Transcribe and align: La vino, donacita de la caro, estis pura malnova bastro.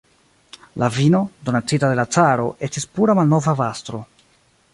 La 0.83 0.87
vino, 0.95 1.19
donacita 1.49 1.91
de 1.91 1.99
la 2.01 2.07
caro, 2.17 2.47
estis 2.69 2.89
pura 2.97 3.17
malnova 3.21 3.57
bastro. 3.65 4.03